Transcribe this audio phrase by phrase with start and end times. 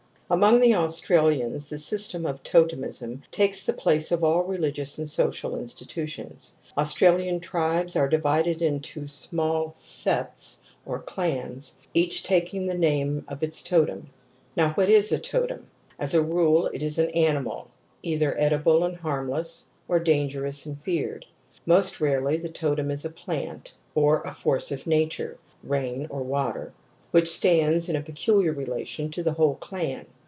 [0.33, 5.09] Among the Australians the system of Totem ism takes the place of all religious and
[5.09, 6.55] social stitutions.
[6.77, 13.61] Australian tribes are divided into smaller septs or clans, each taking the name of its
[13.61, 14.07] totem.
[14.55, 15.63] Now what is a tot£m?
[15.99, 17.67] As a rule it,/ is an_a iximaL
[18.01, 21.25] either edible and harmless, or dan gerous and feared;
[21.65, 26.71] more rarely the totem is a plant or a force of nature (rain, water),
[27.11, 30.05] which stands in a peculiar relation to the whole clan.